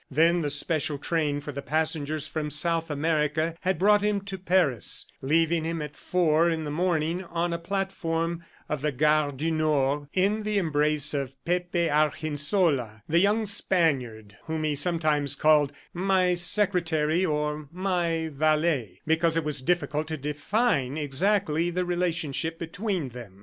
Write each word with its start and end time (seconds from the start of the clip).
Then 0.09 0.41
the 0.41 0.49
special 0.49 0.97
train 0.97 1.41
for 1.41 1.51
the 1.51 1.61
passengers 1.61 2.25
from 2.27 2.49
South 2.49 2.89
America 2.89 3.55
had 3.61 3.77
brought 3.77 4.01
him 4.01 4.19
to 4.21 4.39
Paris, 4.39 5.05
leaving 5.21 5.63
him 5.63 5.79
at 5.79 5.95
four 5.95 6.49
in 6.49 6.63
the 6.63 6.71
morning 6.71 7.23
on 7.25 7.53
a 7.53 7.59
platform 7.59 8.43
of 8.67 8.81
the 8.81 8.91
Gare 8.91 9.31
du 9.31 9.51
Nord 9.51 10.07
in 10.15 10.41
the 10.41 10.57
embrace 10.57 11.13
of 11.13 11.35
Pepe 11.45 11.87
Argensola, 11.87 13.03
the 13.07 13.19
young 13.19 13.45
Spaniard 13.45 14.37
whom 14.45 14.63
he 14.63 14.73
sometimes 14.73 15.35
called 15.35 15.71
"my 15.93 16.33
secretary" 16.33 17.23
or 17.23 17.67
"my 17.71 18.31
valet" 18.33 19.01
because 19.05 19.37
it 19.37 19.43
was 19.43 19.61
difficult 19.61 20.07
to 20.07 20.17
define 20.17 20.97
exactly 20.97 21.69
the 21.69 21.85
relationship 21.85 22.57
between 22.57 23.09
them. 23.09 23.39